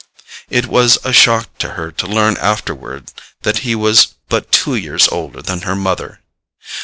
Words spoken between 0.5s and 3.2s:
was a shock to her to learn afterward